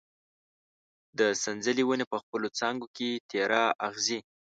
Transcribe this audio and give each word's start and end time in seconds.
د 1.19 1.19
سنځلې 1.43 1.83
ونه 1.85 2.05
په 2.11 2.17
خپلو 2.23 2.47
څانګو 2.59 2.87
کې 2.95 3.09
تېره 3.31 3.63
اغزي 3.87 4.19